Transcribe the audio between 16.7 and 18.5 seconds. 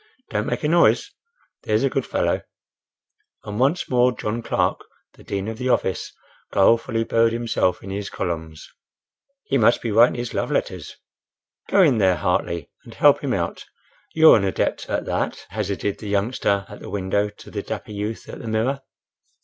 the window to the dapper youth at the